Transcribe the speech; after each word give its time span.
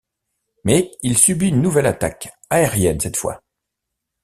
Mais 0.63 0.89
il 1.03 1.15
subit 1.15 1.49
une 1.49 1.61
nouvelle 1.61 1.85
attaque, 1.85 2.33
aérienne 2.49 2.99
cette 2.99 3.17
fois. 3.17 3.43